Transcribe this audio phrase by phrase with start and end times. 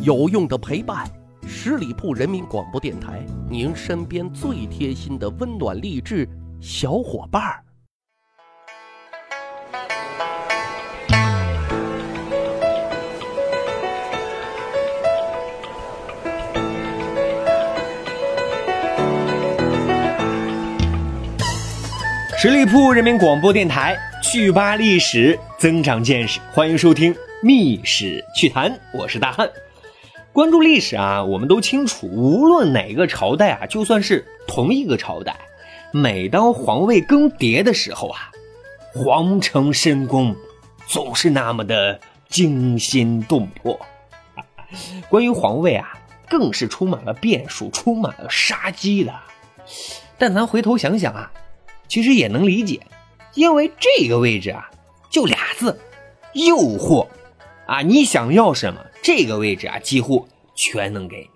[0.00, 1.04] 有用的陪伴，
[1.44, 6.26] 十里铺人民广播电台，您身边最贴心的温暖励志
[6.60, 7.64] 小伙伴儿。
[22.38, 27.12] 十里铺人民广播电台，趣吧历史，增长见识，欢迎收听
[27.42, 29.50] 《密史趣谈》，我是大汉。
[30.38, 35.36] 关注历史啊，我们都清楚，无论哪个朝代啊，就算是同一个朝代，
[35.90, 38.30] 每当皇位更迭的时候啊，
[38.94, 40.36] 皇城深宫
[40.86, 41.98] 总是那么的
[42.28, 43.80] 惊心动魄。
[45.08, 45.98] 关于皇位啊，
[46.28, 49.12] 更是充满了变数，充满了杀机的。
[50.18, 51.32] 但咱回头想想啊。
[51.88, 52.78] 其实也能理解，
[53.34, 54.70] 因为这个位置啊，
[55.10, 55.80] 就俩字，
[56.32, 57.08] 诱惑
[57.66, 57.82] 啊！
[57.82, 61.30] 你想要什么，这个位置啊，几乎全能给。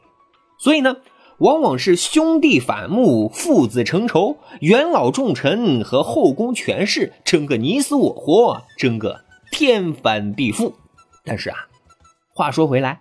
[0.58, 0.98] 所以呢，
[1.38, 10.74] 往往是兄弟反目，父子成仇，元老重臣和后宫权势争个你死我活，争个天翻地覆。
[11.24, 11.56] 但是啊，
[12.34, 13.00] 话说回来，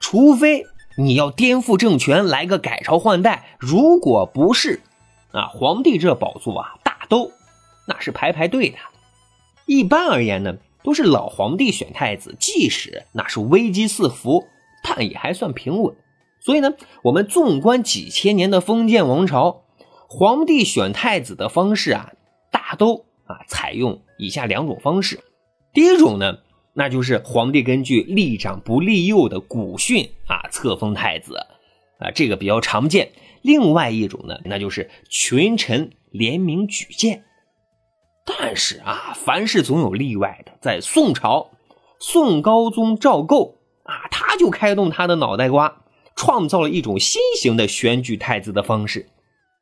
[0.00, 0.66] 除非
[0.98, 4.82] 你要颠覆政权，来个改朝换代，如果不是
[5.32, 6.74] 啊，皇帝这宝座啊。
[6.84, 7.32] 大都，
[7.88, 8.76] 那是排排队的。
[9.64, 14.46] 一般而言呢，都是老皇帝选太子，即使那是危机四伏，
[14.82, 15.94] 但也还算平稳。
[16.40, 19.64] 所以呢，我们纵观几千年的封建王朝，
[20.08, 22.12] 皇帝选太子的方式啊，
[22.50, 25.20] 大都啊采用以下两种方式。
[25.72, 26.38] 第一种呢，
[26.74, 31.36] 那就是皇帝根据立长不立幼的古训啊册封太子，
[31.98, 33.12] 啊这个比较常见。
[33.42, 35.92] 另外一种呢，那就是群臣。
[36.12, 37.22] 联名举荐，
[38.38, 40.52] 但是啊，凡事总有例外的。
[40.60, 41.50] 在宋朝，
[41.98, 45.82] 宋高宗赵构啊，他就开动他的脑袋瓜，
[46.14, 49.08] 创造了一种新型的选举太子的方式。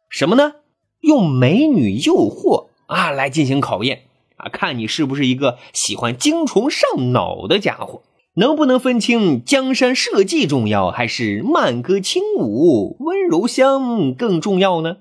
[0.09, 0.55] 什么呢？
[1.01, 4.03] 用美女诱惑啊来进行考验
[4.37, 8.03] 啊，看你是不是一个喜欢精虫上脑的家伙，
[8.35, 14.99] 能不能分清江山社稷重要，还是慢歌轻舞温柔乡更重要呢？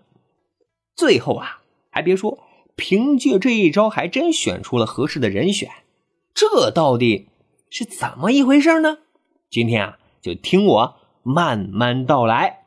[0.95, 2.38] 最后啊，还别说，
[2.77, 5.69] 凭借这一招，还真选出了合适的人选。
[6.33, 7.27] 这到底
[7.71, 8.99] 是怎么一回事呢？
[9.49, 12.65] 今天啊，就听我慢慢道来。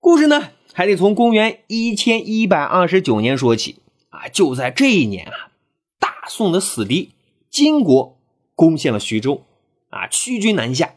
[0.00, 3.76] 故事呢，还得从公元一千一百二十九年说起
[4.08, 4.26] 啊。
[4.28, 5.52] 就在这一年啊，
[5.98, 7.12] 大宋的死敌
[7.50, 8.18] 金国
[8.54, 9.44] 攻陷了徐州
[9.90, 10.94] 啊，屈军南下。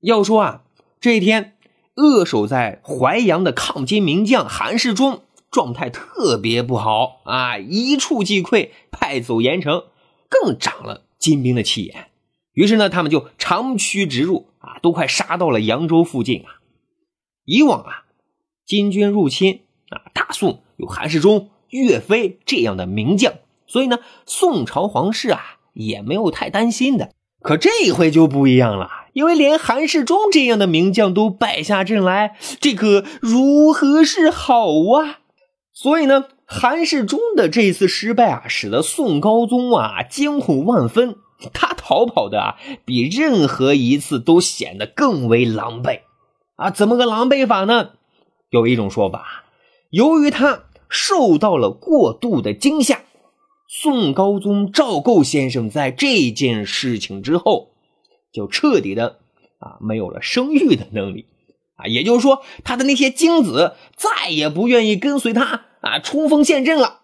[0.00, 0.62] 要说啊，
[0.98, 1.54] 这一天
[1.96, 5.20] 扼守在淮阳的抗金名将韩世忠。
[5.50, 7.58] 状态特别不好啊！
[7.58, 9.84] 一触即溃，派走盐城，
[10.28, 12.06] 更长了金兵的气焰。
[12.52, 16.60] 于是呢，他们就长驱直入啊，都快杀到了扬州附近啊。
[17.44, 18.04] 以往啊，
[18.64, 23.34] 金军入侵啊，大宋有韩世忠、岳飞这样的名将，
[23.66, 27.10] 所以呢，宋朝皇室啊也没有太担心的。
[27.40, 35.19] 可这一回就不一样了，因为连韩世忠这样的名将都败下阵来，这可如何是好啊？
[35.82, 41.16] 所以呢，韩世忠的这次失败啊，使得宋高宗啊惊恐万分。
[41.54, 46.00] 他逃跑的啊，比任何一次都显得更为狼狈
[46.56, 46.70] 啊！
[46.70, 47.92] 怎么个狼狈法呢？
[48.50, 49.44] 有一种说法，
[49.88, 53.00] 由于他受到了过度的惊吓，
[53.66, 57.70] 宋高宗赵构先生在这件事情之后，
[58.34, 59.16] 就彻底的
[59.60, 61.24] 啊没有了生育的能力
[61.76, 65.68] 啊，也就是说，他的那些精子再也不愿意跟随他。
[65.80, 67.00] 啊，冲锋陷阵了，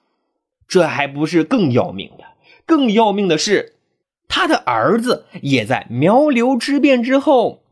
[0.69, 2.25] 这还不是更要命的？
[2.65, 3.77] 更要命的是，
[4.29, 7.63] 他的儿子也在苗刘之变之后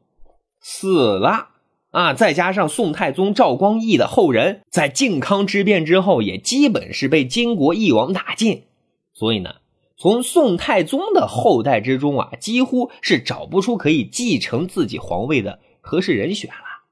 [0.60, 1.48] 死了
[1.90, 2.14] 啊！
[2.14, 8.64] 再加上宋太宗赵光义的后人，在靖康之变之后也基本是被金国一网打尽，
[9.12, 9.56] 所以呢，
[9.96, 16.84] 从宋太宗的后代之中啊，几乎是找不出可以继承自己皇位的合适人选了。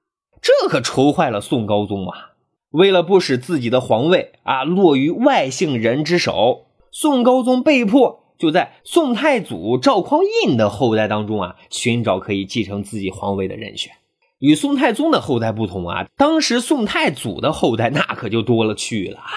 [0.43, 2.32] 这可愁坏了宋高宗啊！
[2.73, 13.93] 为了不使自己的皇位啊落于外姓人之手，宋高宗被迫就在宋太祖赵匡胤的后代当中啊寻找可以继承自己皇位的人选。
[14.39, 19.31] 与宋太宗的后代不同啊，当时宋太祖的后代那可就多了去了啊，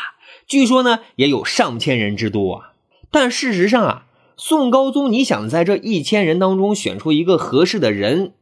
[0.47, 2.71] 据说呢也有上千人之多啊。
[3.11, 4.05] 但事实上啊，
[4.35, 8.33] 宋高宗你想在这一千人当中选出一个合适的人，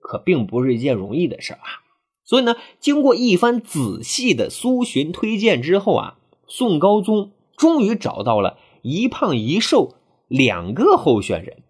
[0.00, 1.86] 可并不是一件容易的事啊。
[2.28, 9.94] 所以呢，经过一番仔细的搜寻推荐之后啊，宋高宗终于找到了一胖一瘦
[10.28, 11.62] 两个候选人。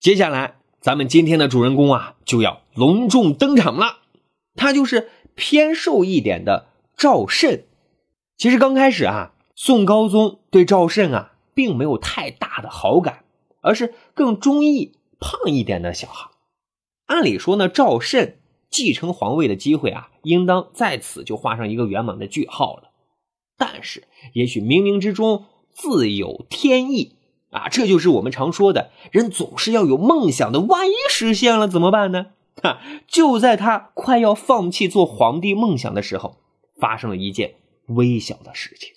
[0.00, 3.98] 接下来咱们今天的主人公啊就要隆重登场了，
[4.56, 6.66] 他就是偏瘦一点的
[6.96, 7.66] 赵慎。
[8.36, 13.22] 其实刚开始啊，宋高宗对赵慎啊并没有太大的好感，
[13.60, 16.28] 而是更中意胖一点的小孩。
[17.06, 18.40] 按理说呢，赵慎
[18.72, 22.90] 继承皇位的机会啊，应当在此就画上一个圆满的句号了。
[23.56, 27.16] 但是，也许冥冥之中自有天意
[27.50, 27.68] 啊！
[27.68, 30.60] 这就是我们常说的，人总是要有梦想的。
[30.60, 32.32] 万一实现了怎么办呢？
[32.62, 32.80] 哈！
[33.06, 36.38] 就在他快要放弃做皇帝梦想的时候，
[36.80, 37.54] 发生了一件
[37.86, 38.90] 微小的事情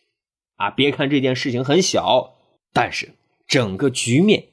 [0.55, 0.71] 啊！
[0.71, 2.35] 别看这件事情很小，
[2.73, 3.13] 但是
[3.45, 4.47] 整个局面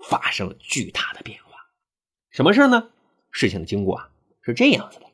[0.00, 1.52] 发生了巨大的变化。
[2.30, 2.88] 什么事呢？
[3.30, 4.08] 事情的经过啊
[4.44, 5.06] 是这样子的：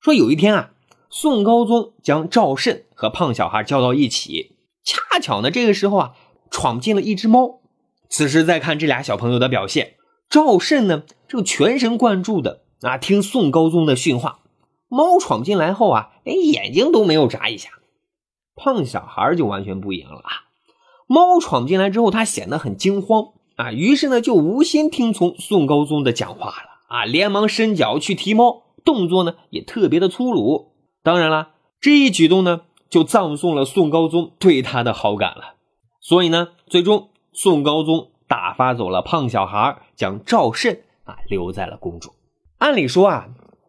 [0.00, 0.70] 说有一天啊。
[1.10, 6.14] 宋高宗将赵慎和胖小孩叫到一起，恰巧呢，这个时候啊，
[6.50, 7.60] 闯进了一只猫。
[8.10, 9.94] 此时再看这俩小朋友的表现，
[10.28, 14.40] 赵慎呢，正全神贯注的啊，听宋高宗的训话。
[14.88, 17.70] 猫闯进来后啊，连眼睛都没有眨一下。
[18.54, 20.30] 胖小孩就完全不一样了啊，
[21.06, 30.72] 猫闯进来之后，他显得很惊慌啊，于是呢，就无心听从宋高宗的讲话了啊，连忙伸脚去提猫，动作呢也特别的粗鲁。
[31.02, 35.56] 当然了，这一举动呢，就葬送了宋高宗对他的好感了。
[36.00, 42.14] 所以呢，最终宋高宗打发走了胖小孩，将赵慎啊留在了宫中。
[42.56, 43.28] 按理说啊，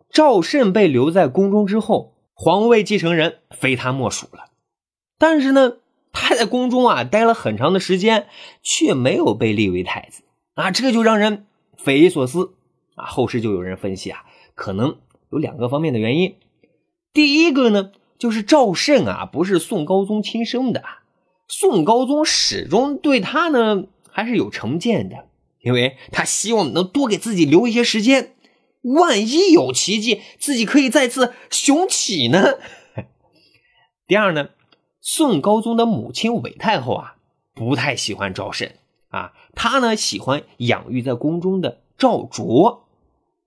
[0.09, 4.45] 赵慎被留在宫中之后，皇位继承人非他莫属了。
[5.17, 5.73] 但是呢，
[6.13, 8.27] 他在宫中啊待了很长的时间，
[8.63, 10.23] 却没有被立为太子
[10.53, 11.45] 啊，这就让人
[11.75, 12.53] 匪夷所思
[12.95, 13.05] 啊。
[13.05, 14.23] 后世就有人分析啊，
[14.55, 14.97] 可能
[15.31, 16.35] 有两个方面的原因。
[17.13, 20.83] 第一个呢，就是赵慎啊，不是宋高宗亲生的，
[21.47, 25.25] 宋高宗始终对他呢还是有成见的，
[25.61, 28.35] 因为他希望能多给自己留一些时间，
[28.81, 32.59] 万一有奇迹，自己可以再次雄起呢。
[34.07, 34.49] 第二呢，
[35.01, 37.15] 宋高宗的母亲韦太后啊，
[37.53, 38.75] 不太喜欢赵慎
[39.09, 42.87] 啊，她呢喜欢养育在宫中的赵卓，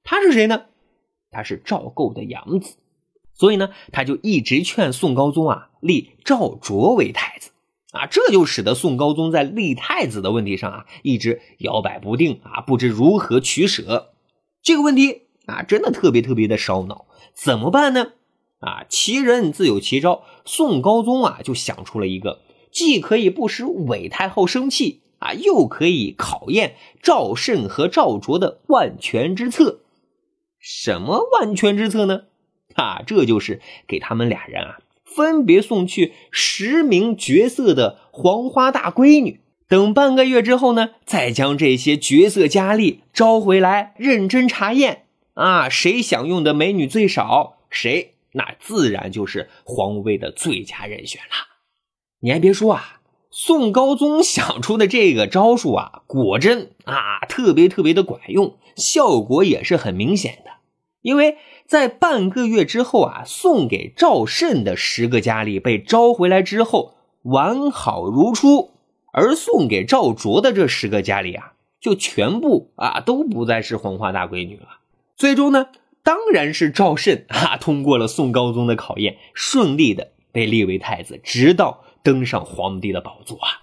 [0.05, 0.67] 他是谁呢？
[1.32, 2.76] 他是赵构的养子。
[3.34, 7.50] 所以呢，他就一直劝宋高宗啊立赵卓为太子
[7.90, 14.12] 啊，这就使得宋高宗在立太子的问题上啊一直摇摆不定啊，不知如何取舍。
[14.62, 18.12] 这个问题啊，真的特别特别的烧脑，怎么办呢？
[18.61, 29.81] 啊，其人自有其招，宋高宗啊就想出了一个既可以不使韦太后生气啊，又可以考验赵慎和赵卓的万全之策。
[30.62, 32.23] 什么万全之策呢？
[32.75, 39.41] 啊，这就是给他们俩人啊，分别送去十名绝色的黄花大闺女。
[39.69, 45.06] 等半个月之后呢，再将这些绝色佳丽招回来，认真查验。
[45.35, 51.59] 啊，谁享用的美女最少，谁那自然就是皇位的最佳人选了。
[52.20, 53.00] 你还别说啊，
[53.32, 60.52] 宋高宗想出的这个招数啊，果真啊，特别特别的管用，效果也是很明显的，
[61.00, 61.38] 因为。
[61.64, 68.73] 在半个月之后啊，送给赵慎的十个佳丽被招回来之后完好如初，
[69.11, 74.81] 而送给赵卓的这十个佳丽啊，就全部啊都不再是黄花大闺女了。
[75.17, 75.69] 最终呢，
[76.02, 83.62] 当然是赵慎啊通过了宋高宗的考验，顺利的被立为太子，直到登上皇帝的宝座啊。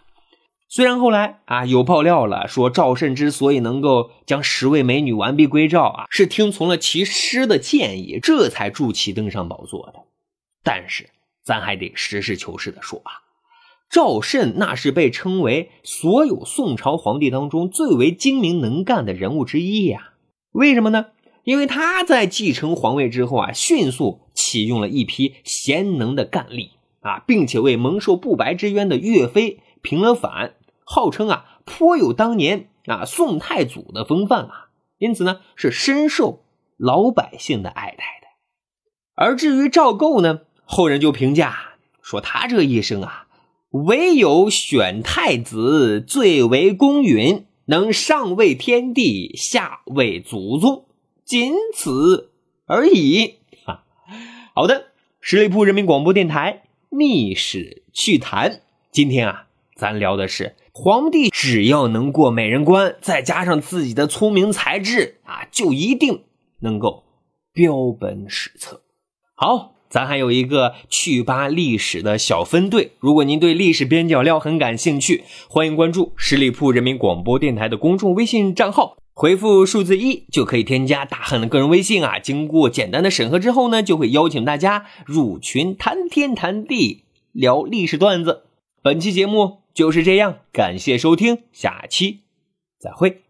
[0.67, 10.01] 虽然后来啊有爆料了，说赵慎之所以能够将十位美女完璧归赵啊，是听从了其师的建议，这才助其登上宝座的。
[10.63, 11.09] 但是
[11.43, 13.25] 咱还得实事求是的说啊，
[13.89, 20.13] 赵慎那是被称为所有宋朝皇帝当中最为精明能干的人物之一呀。
[20.51, 21.07] 为什么呢？
[21.45, 26.69] 因为他在继承皇位之后啊，迅速启用了一批贤能的干吏
[27.01, 30.55] 啊，并且为蒙受不白之冤的岳飞平了反。
[30.83, 36.43] 号称啊颇有当年啊宋太祖的风范啊，因此呢是深受
[36.77, 38.27] 老百姓的爱戴的。
[39.13, 43.27] 而至于赵构呢，后人就评价说他这一生啊，
[43.69, 50.85] 唯有选太子最为公允，能上位天地，下位祖宗，
[51.23, 52.31] 仅此
[52.65, 53.83] 而已 啊。
[54.55, 54.87] 好的，
[55.21, 60.55] 十里铺人民广播电台密史趣谈，今天啊咱聊的是。
[60.73, 66.23] 皇帝只要能过美人关，再加上自己的聪明才智啊，就一定
[66.61, 67.03] 能够
[67.53, 68.81] 标本史册。
[69.35, 78.97] 好，咱还有一个趣吧历史的小分队，如果您对历史边角料很感兴趣，欢迎关注十里铺人民广播电台的公众微信账号。
[79.19, 82.17] 回复数字一就可以添加大汉的个人微信啊。
[82.19, 88.43] 经过简单的审核之后呢，就会邀请大家入群谈天谈地，聊历史段子。
[88.81, 92.21] 本期节目就是这样，感谢收听，下期
[92.79, 93.23] 再会。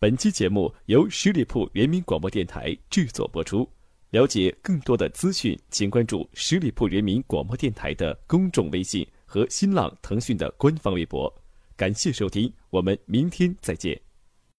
[0.00, 3.68] 本期节目由十里铺人民广播电台制作播出。
[4.10, 11.32] 了解更多的资讯，请关注十里铺人民广播电台的公众微信和新浪、腾讯的官方微博。
[11.76, 14.05] 感谢收听，我们明天再见。